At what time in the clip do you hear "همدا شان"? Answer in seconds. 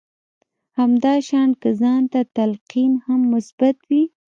0.77-1.49